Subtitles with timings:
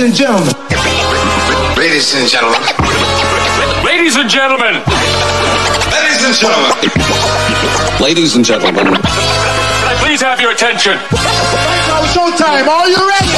[0.00, 0.54] and gentlemen.
[1.76, 2.60] Ladies and gentlemen.
[3.84, 4.80] Ladies and gentlemen.
[5.92, 6.72] Ladies and gentlemen.
[8.00, 8.86] Ladies and gentlemen.
[8.86, 10.94] Can I please have your attention?
[10.94, 12.66] Now showtime.
[12.66, 13.34] Are you ready?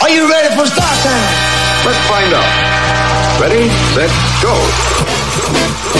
[0.00, 1.26] Are you ready for start time?
[1.84, 2.46] Let's find out.
[3.40, 4.10] Ready, set,
[4.42, 5.99] go.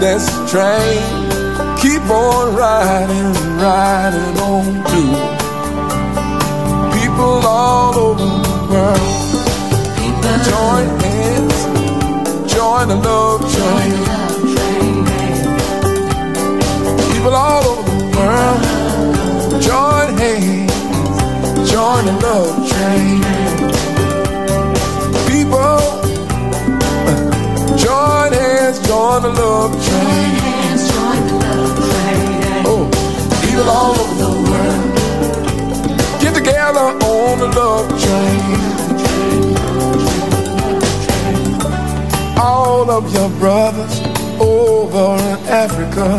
[0.00, 1.02] This train.
[1.78, 5.16] Keep on riding, riding on through?
[6.98, 9.14] People all over the world.
[10.50, 11.58] Join hands,
[12.52, 13.98] join the love train.
[17.12, 19.62] People all over the world.
[19.62, 20.68] Join hands
[21.78, 23.37] join the love train.
[37.54, 38.60] Love train.
[42.38, 44.00] All of your brothers
[44.40, 46.18] over in Africa.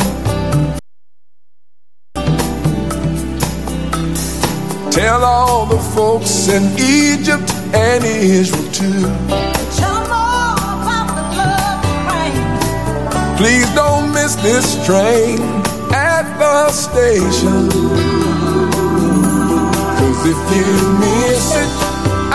[4.91, 9.49] Tell all the folks in Egypt and Israel too.
[13.37, 15.39] Please don't miss this train
[15.93, 18.48] at the station.
[19.99, 20.69] Cause if you
[21.03, 21.71] miss it,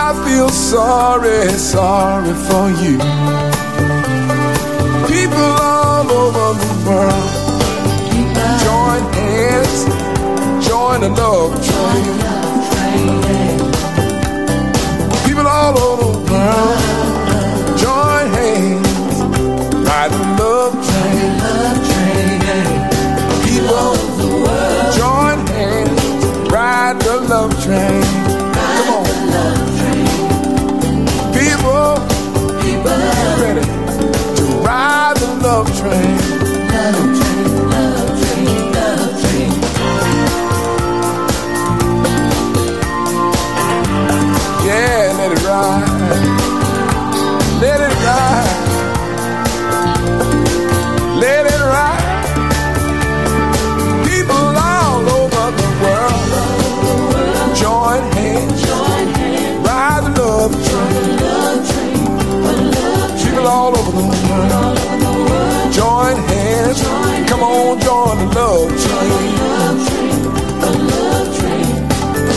[0.07, 2.97] I feel sorry, sorry for you.
[5.07, 7.29] People all over the world,
[8.65, 9.79] join hands,
[10.67, 12.05] join the love train.
[15.25, 16.95] People all over the world
[17.77, 19.15] join hands,
[19.87, 20.11] ride
[27.27, 28.03] love train.
[28.53, 29.05] Come on,
[31.33, 31.95] people,
[32.83, 33.65] get ready
[34.35, 36.17] to ride the love train.
[44.65, 45.94] Yeah, let it ride.
[67.35, 69.11] Come on, join the love train.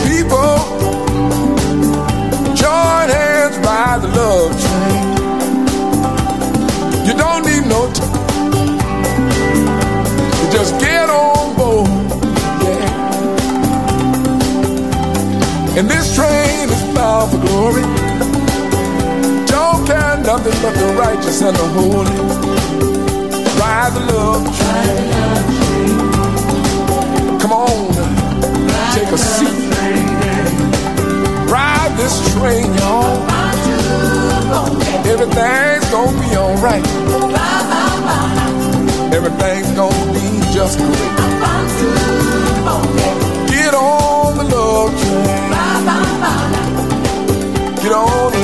[0.03, 0.59] People
[2.53, 5.05] join hands, ride the love train.
[7.07, 8.11] You don't need no time.
[10.35, 11.87] You just get on board,
[12.65, 12.97] yeah.
[15.77, 17.83] And this train is bound for glory.
[19.47, 22.58] Don't care nothing but the righteous and the holy.
[23.89, 25.09] The love train.
[27.39, 27.93] Come on,
[28.93, 29.57] take a seat.
[31.49, 33.17] Ride this train, y'all.
[35.07, 36.85] Everything's gonna be alright.
[39.11, 41.15] Everything's gonna be just great.
[43.49, 45.49] Get on the love train.
[47.81, 48.38] Get on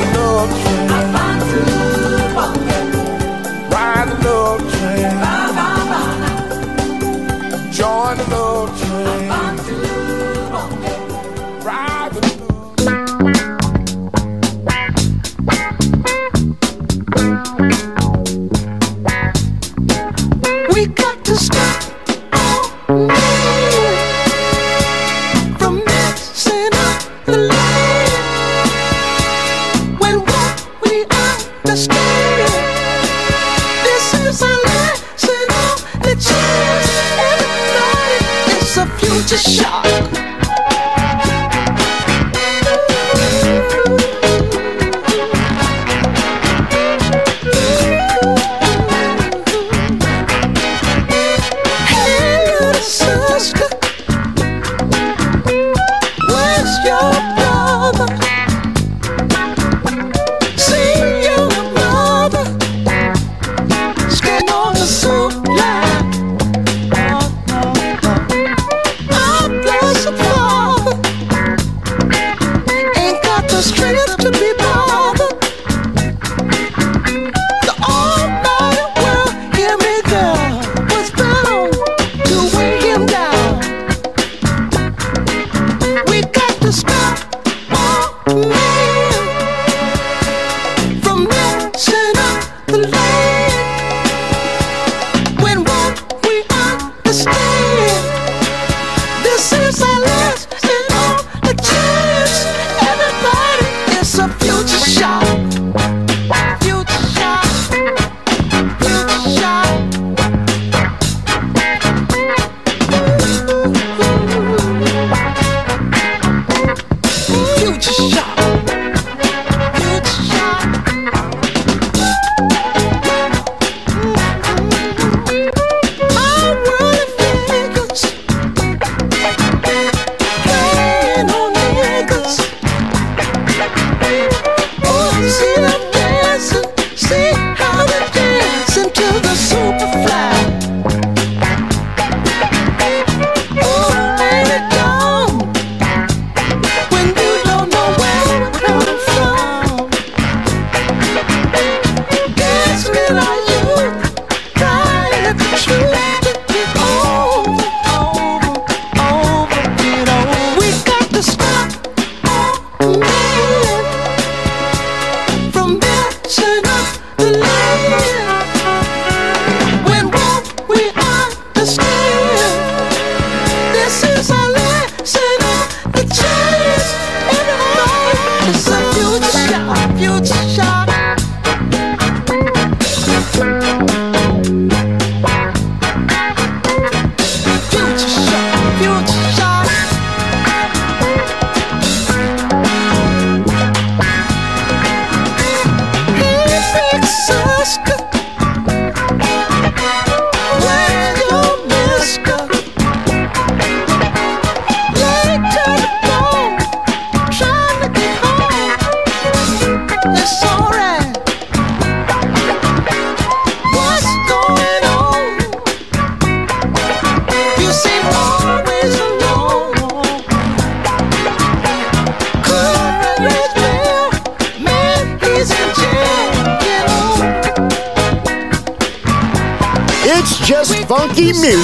[179.95, 180.44] refuge.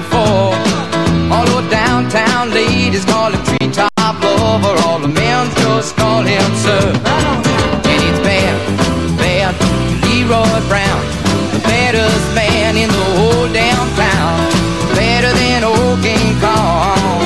[0.00, 0.56] Four.
[1.32, 4.80] All the downtown ladies call him treetop lover.
[4.86, 6.84] All the men just call him sir.
[7.90, 8.56] And it's bad,
[9.18, 9.52] bad
[10.04, 11.02] Leroy Brown,
[11.52, 14.38] the baddest man in the whole downtown.
[14.96, 17.22] Better than old King Kong,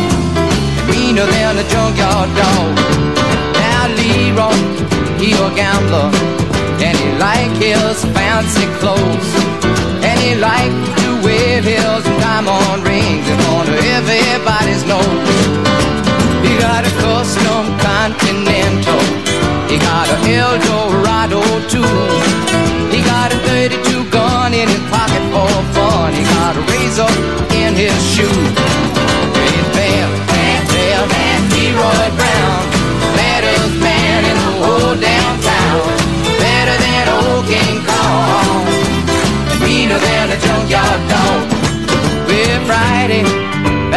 [0.91, 2.75] meaner than a junkyard dog.
[3.63, 4.59] Now Leroy,
[5.21, 6.11] he a gambler,
[6.83, 9.31] and he like his fancy clothes,
[10.03, 10.96] and he like
[11.57, 15.05] to wear his diamond rings in front of everybody's nose.
[16.45, 19.01] He got a custom Continental,
[19.71, 21.41] he got a Eldorado
[21.73, 21.97] too.
[22.93, 26.13] He got a 32 gun in his pocket for fun.
[26.13, 27.13] He got a razor
[27.57, 29.16] in his shoe.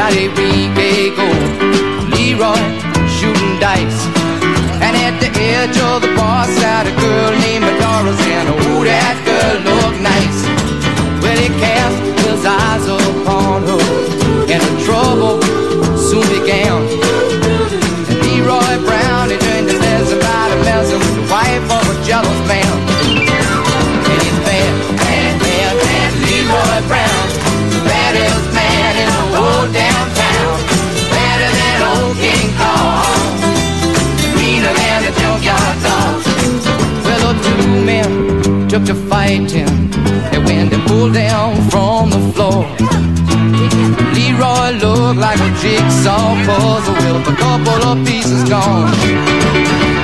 [0.10, 1.28] Valley Rique go,
[2.16, 2.66] Leroy
[3.08, 4.08] shooting dice,
[4.82, 6.94] and at the edge of the bar sat a
[39.30, 39.70] fighting.
[40.34, 42.66] And when they pulled down from the floor,
[44.16, 48.90] Leroy looked like a jigsaw puzzle with a couple of pieces gone.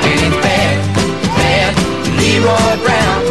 [0.10, 0.78] And it's bad,
[1.40, 1.74] bad,
[2.20, 3.22] Leroy Brown,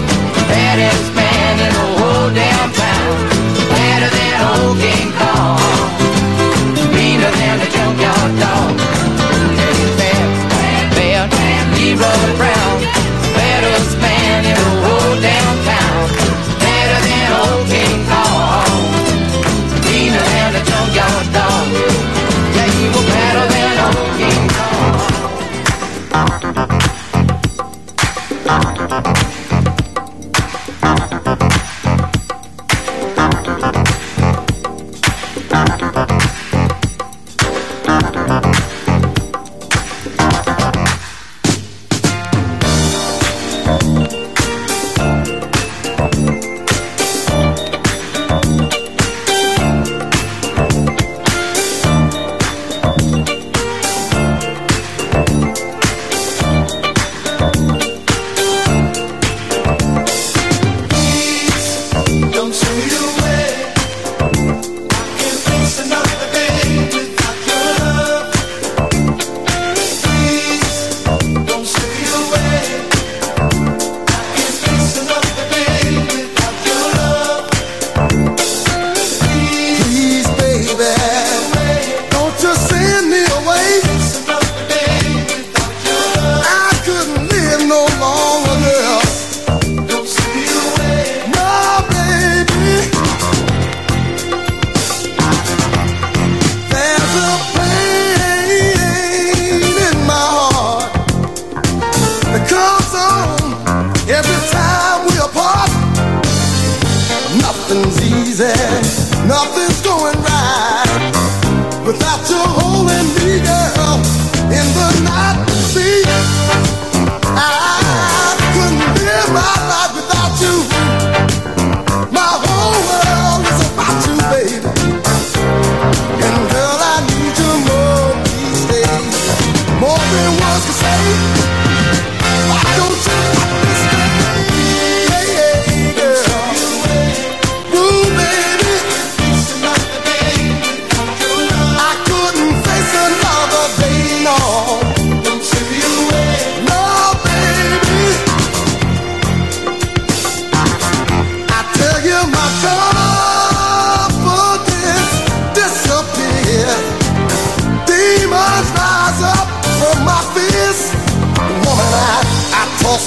[0.51, 3.15] baddest man in the whole damn town.
[3.71, 5.59] Better than old King Kong,
[6.95, 7.64] meaner than
[28.87, 29.34] Thank you.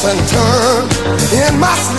[0.09, 0.83] and turn
[1.33, 1.97] in my sleep.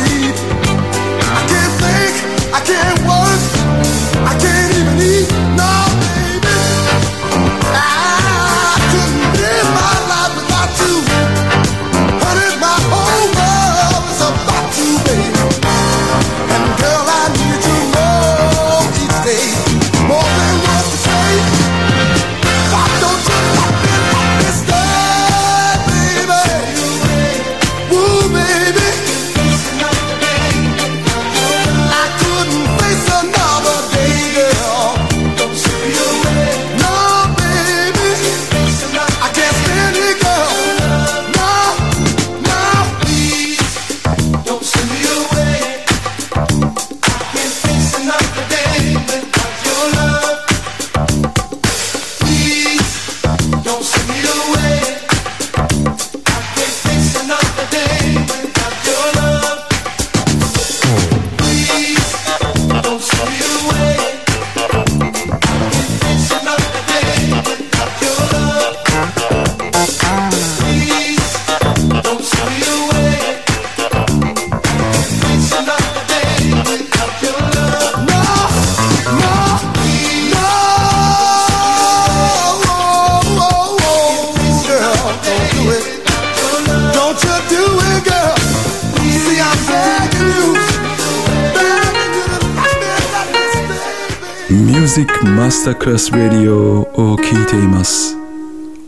[95.78, 96.80] クラス・レディオ
[97.12, 98.16] を聴いています。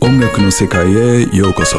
[0.01, 1.79] 音楽の世界へようこそ。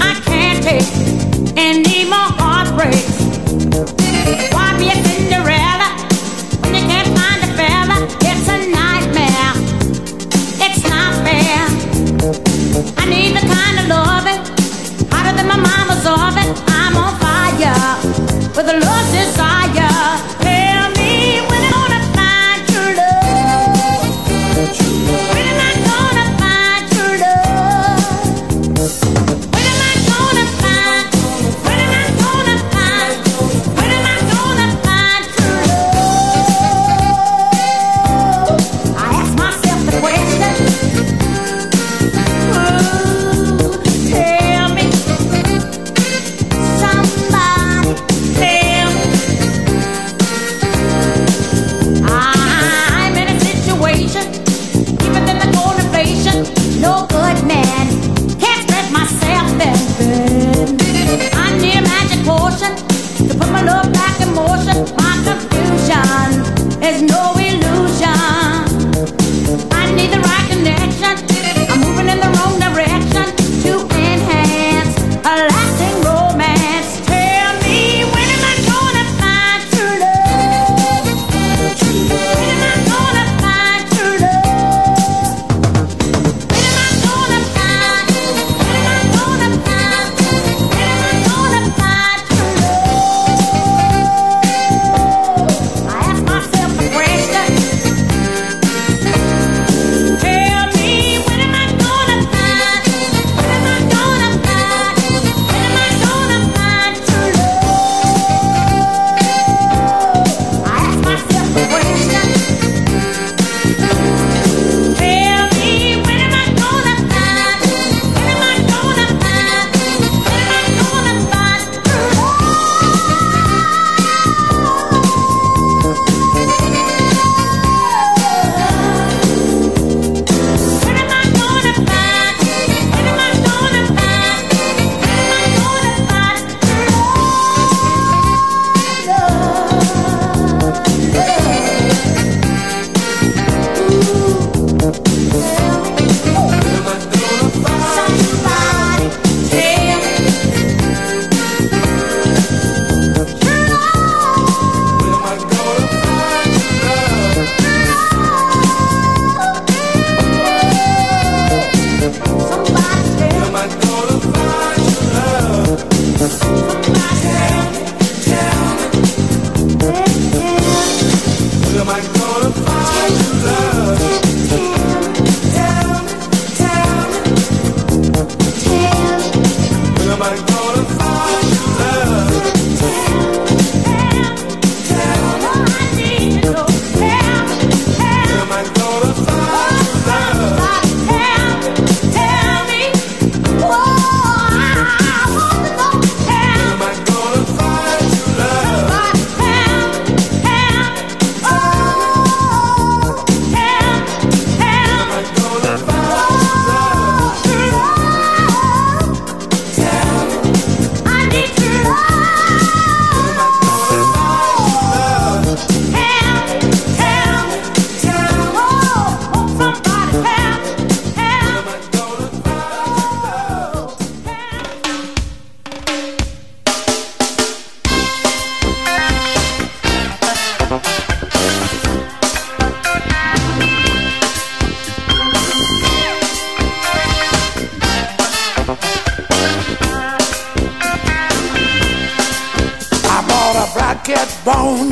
[0.00, 1.07] I can't take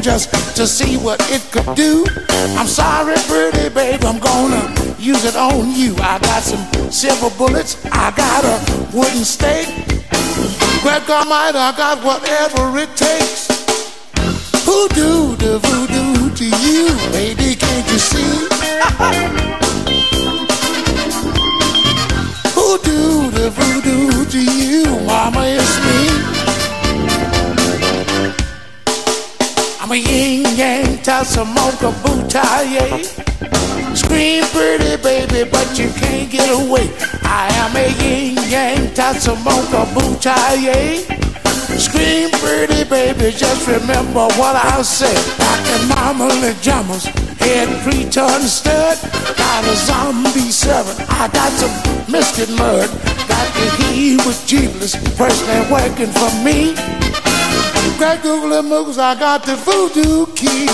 [0.06, 2.06] just to see what it could do.
[2.56, 4.62] I'm sorry, pretty babe, I'm gonna
[5.00, 5.96] use it on you.
[5.98, 8.56] I got some silver bullets, I got a
[8.96, 9.66] wooden stake.
[10.82, 13.48] Greg might, I got whatever it takes.
[14.62, 18.46] Hoodoo, the voodoo to you, baby, can't you see?
[22.54, 26.35] Hoodoo, the voodoo to you, mama, it's me.
[29.86, 33.06] I'm a yin yang tassamoka bootaye.
[33.94, 36.90] Scream pretty baby, but you can't get away.
[37.22, 41.06] I am a yin yang tassamoka bootaye.
[41.78, 45.06] Scream pretty baby, just remember what I say.
[45.06, 45.38] said.
[45.38, 47.04] Rockin' mama the jumpers,
[47.38, 48.98] head pre-ton stud.
[49.38, 52.90] Got a zombie seven, I got some misted mud.
[53.30, 57.05] Got the heat with Jeebless, personally working for me.
[57.98, 60.66] Google and Moogles, I got the voodoo key.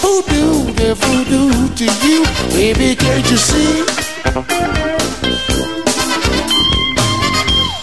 [0.00, 3.84] Voodoo, the voodoo to you, baby, can't you see?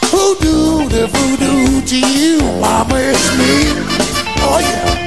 [0.10, 3.70] Voodoo, the voodoo to you, mama, it's me.
[4.40, 4.98] Oh yeah.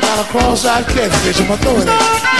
[0.00, 2.37] Got cross-eyed catfish, I'm gonna throw it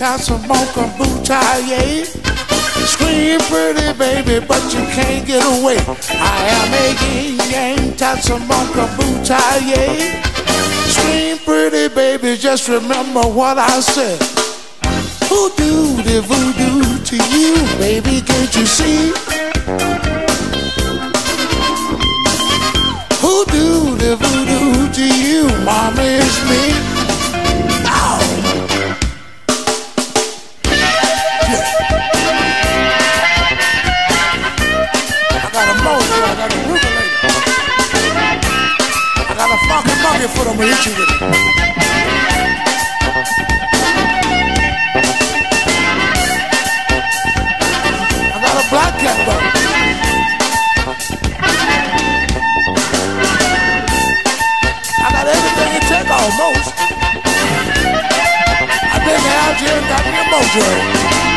[0.00, 2.06] yang tassamoka bootaye.
[2.86, 5.76] Scream pretty baby, but you can't get away.
[6.16, 10.22] I am a yin yang tassamoka bootaye.
[10.88, 14.18] Scream pretty baby, just remember what I said.
[15.28, 19.12] Voodoo, the voodoo to you, baby, can't you see?
[23.20, 26.89] Voodoo, the voodoo to you, mama, it's me.
[40.12, 41.22] I'm gonna hit you with it.
[48.26, 49.42] I got a black cat bug.
[54.98, 56.74] I got everything it take almost.
[58.82, 59.22] I think
[59.70, 61.29] and got me a mojo.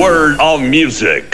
[0.00, 1.29] Word of music.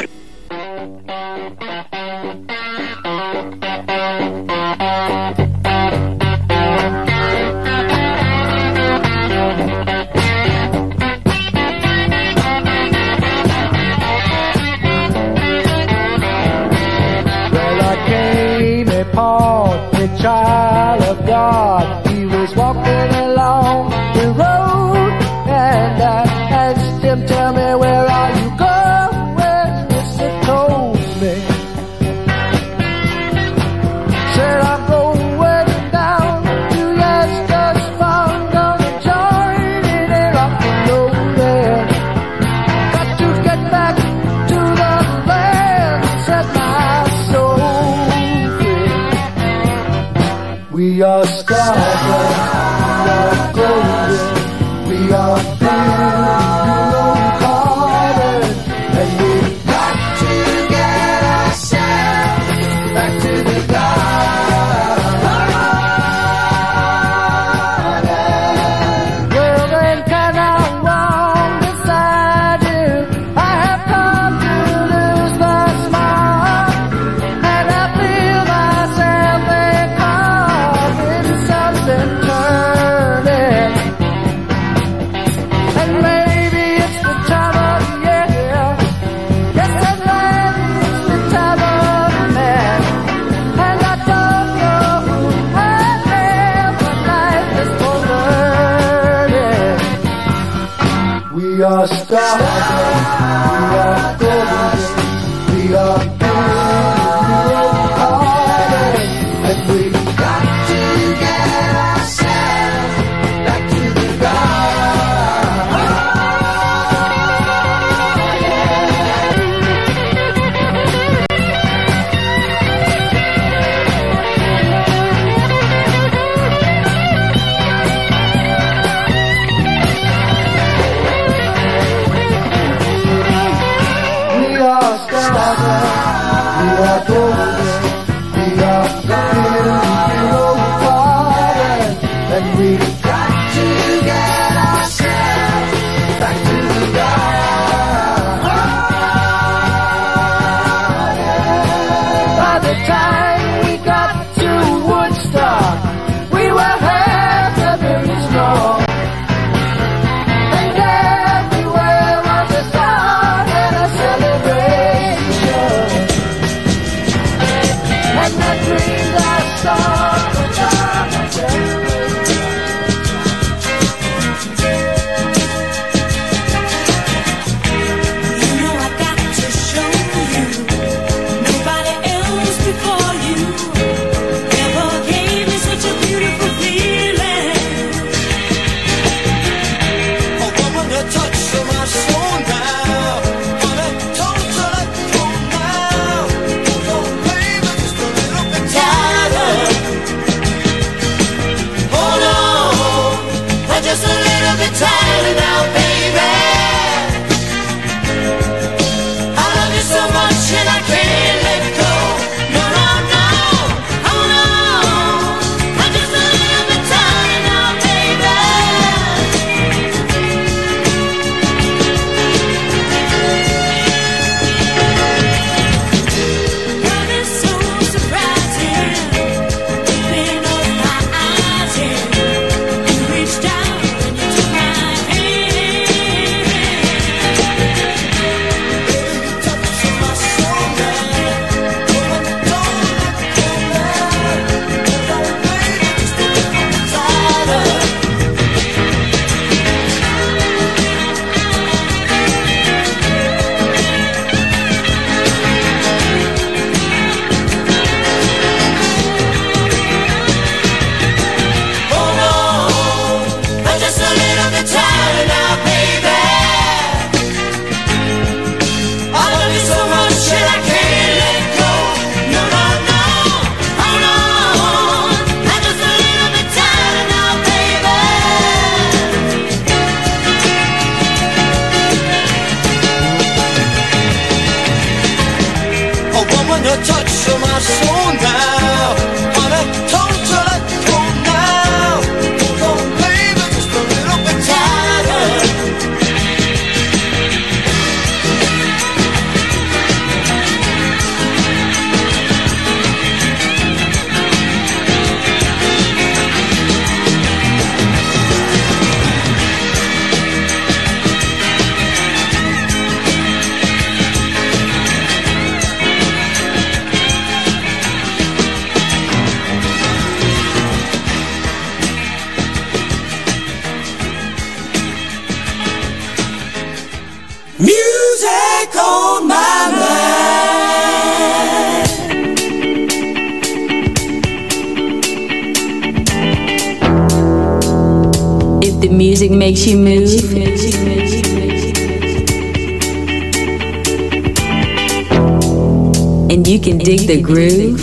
[347.17, 347.79] DJ Groove.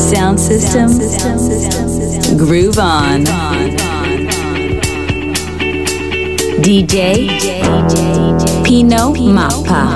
[0.00, 0.90] Sound system.
[2.36, 3.24] Groove on.
[6.62, 8.64] DJ, DJ.
[8.64, 9.95] Pino Mappa.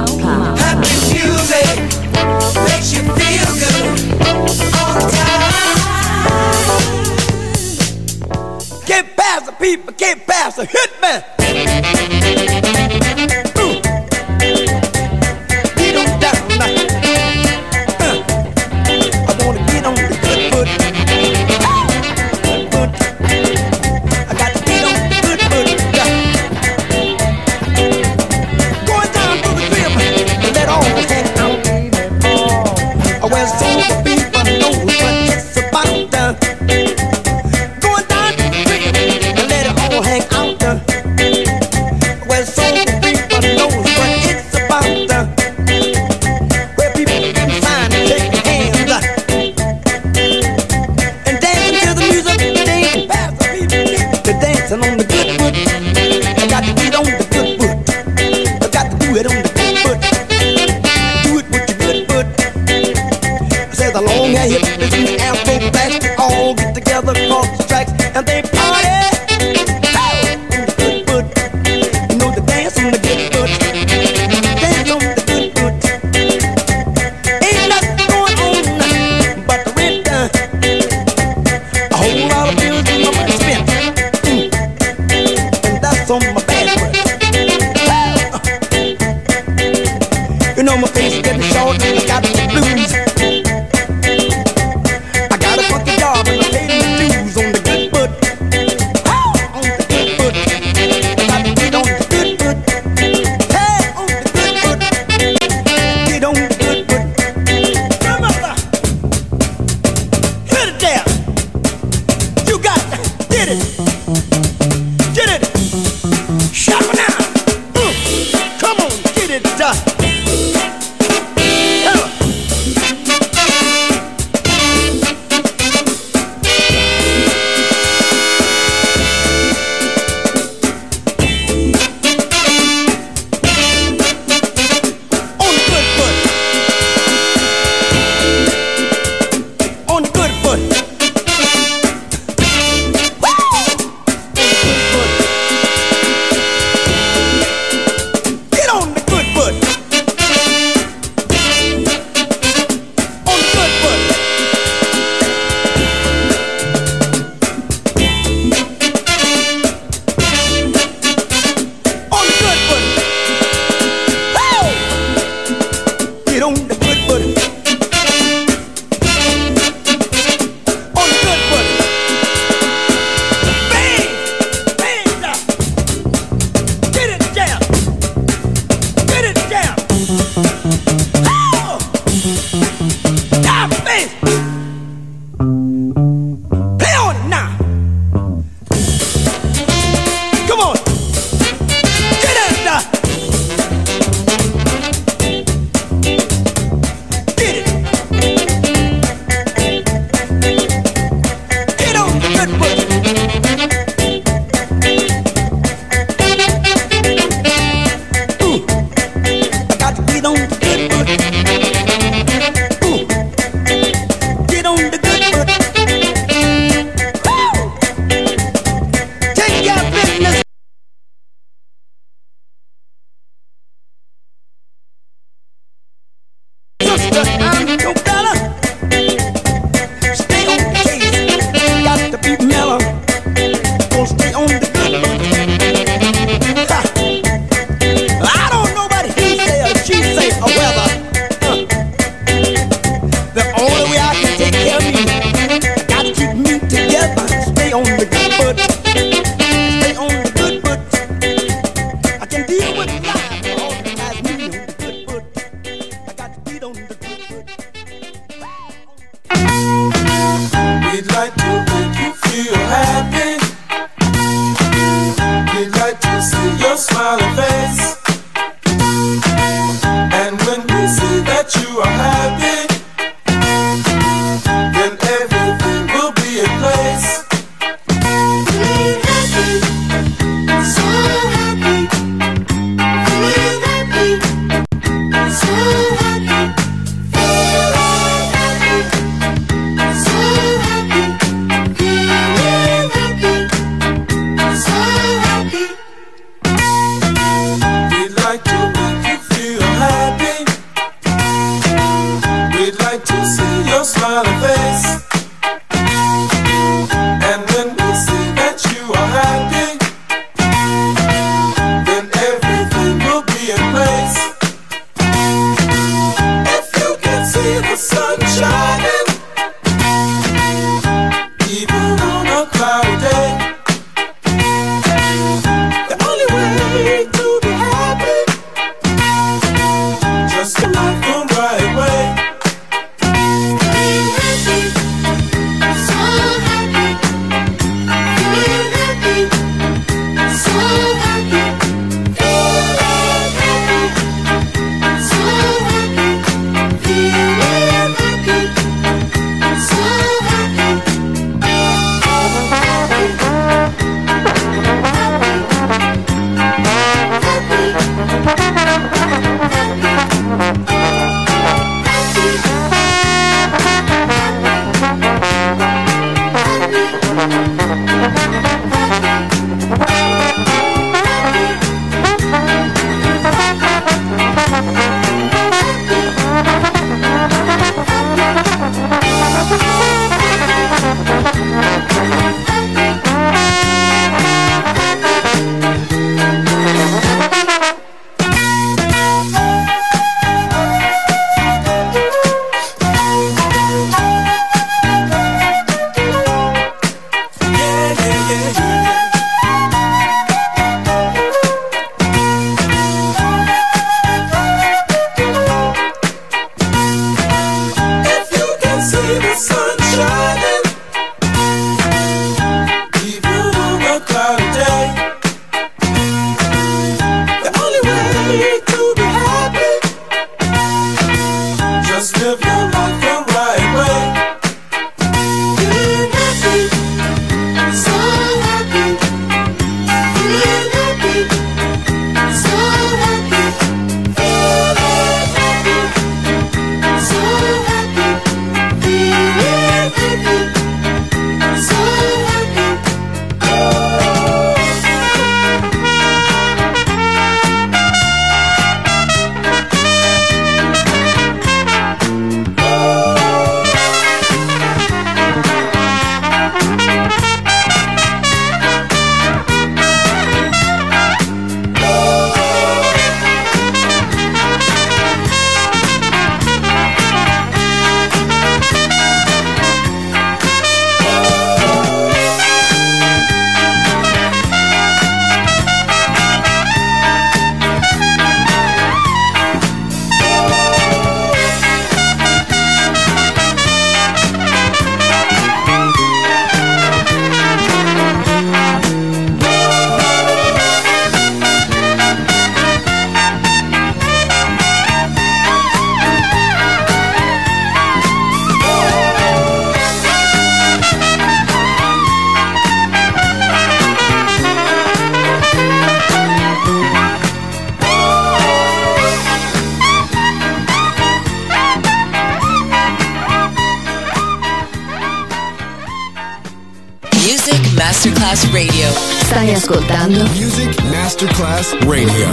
[518.41, 518.91] Masterclass Radio.
[519.25, 522.31] Stai ascoltando Music Masterclass Radio.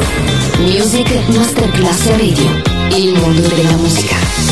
[0.59, 2.61] Music Masterclass Radio.
[2.95, 4.46] Il mondo della musica.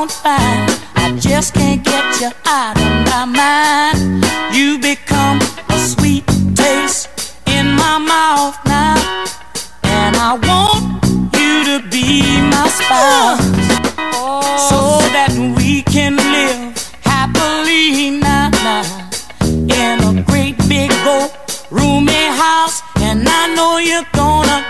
[0.00, 0.68] Doggone fine.
[0.96, 4.24] I just can't get you out of my mind.
[4.54, 5.38] You become
[5.68, 7.08] a sweet taste
[7.46, 8.96] in my mouth now.
[9.84, 11.04] And I want
[11.36, 13.44] you to be my spouse
[14.68, 14.80] So
[15.14, 19.10] that we can live happily now, now
[19.50, 21.32] In a great big old
[21.70, 24.69] roomy house And I know you're gonna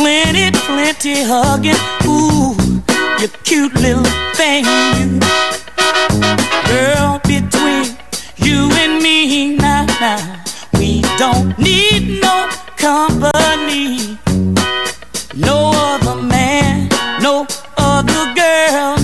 [0.00, 1.76] plenty, plenty hugging.
[2.06, 2.56] Ooh,
[3.20, 4.64] you cute little thing,
[4.96, 5.20] you.
[6.70, 7.84] Girl, between
[8.36, 10.42] you and me, now, now.
[10.78, 14.18] We don't need no company.
[15.36, 16.88] No other man,
[17.20, 17.46] no
[17.76, 18.96] other girl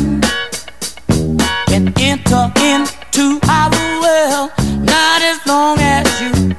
[1.67, 3.71] can enter into our
[4.03, 4.51] world.
[4.95, 6.55] Not as long as you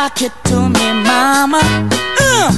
[0.00, 1.60] Sock it to me, mama.
[2.18, 2.50] Uh.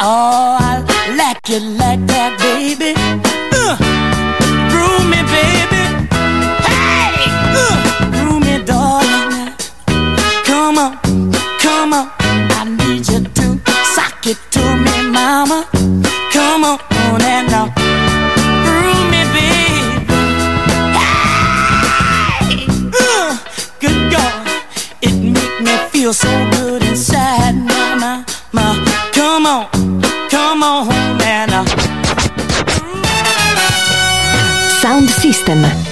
[0.00, 3.23] Oh, I like it like that, baby.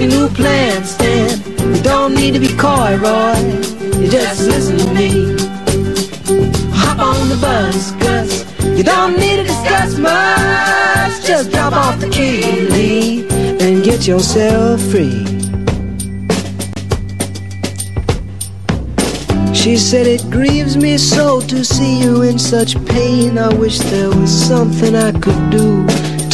[0.00, 1.42] A new plan, Stan.
[1.74, 3.34] You don't need to be coy, Roy.
[3.98, 5.32] You just listen to me.
[6.70, 8.44] Hop on the bus, Gus.
[8.78, 11.26] You don't need to discuss much.
[11.26, 13.28] Just drop off the key, Lee,
[13.58, 15.24] and get yourself free.
[19.52, 23.36] She said it grieves me so to see you in such pain.
[23.36, 26.07] I wish there was something I could do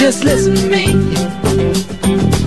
[0.00, 0.86] Just listen to me.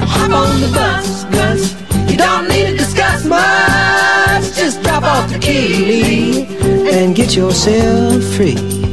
[0.01, 2.09] Hop on the bus, Gus.
[2.09, 4.55] You don't need to discuss much.
[4.55, 6.47] Just drop off the key
[6.91, 8.92] and get yourself free.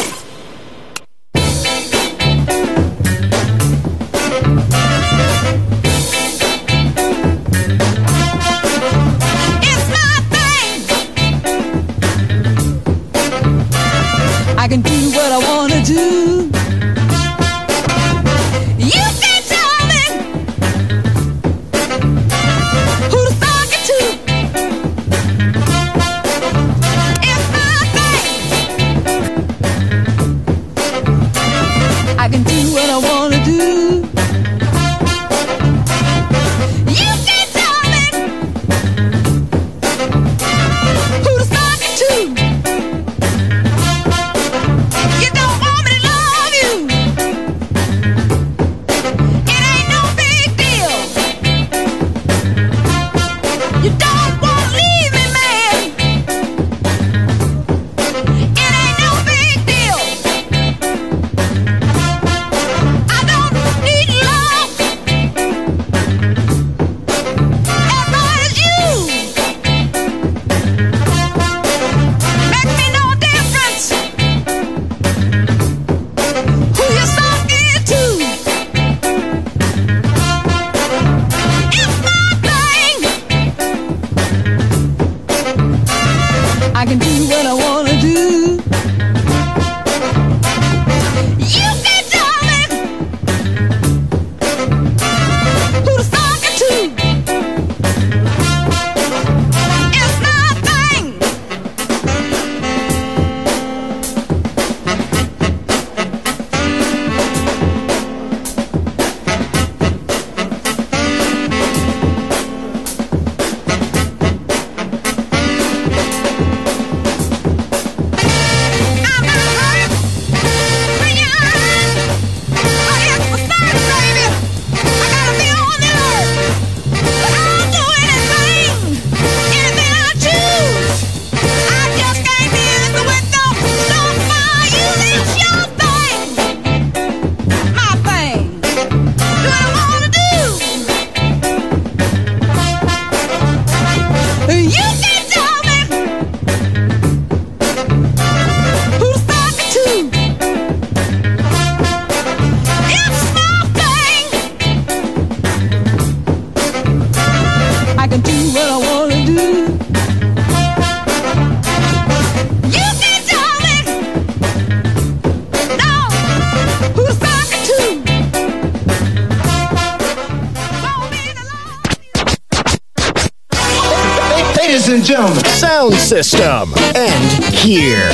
[175.81, 176.73] Sound system.
[176.95, 178.09] And here.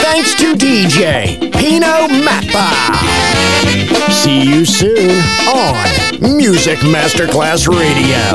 [0.00, 2.70] Thanks to DJ Pino Mappa.
[4.10, 5.10] See you soon
[5.48, 8.34] on Music Masterclass Radio.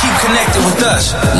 [0.00, 1.38] Keep connected with us.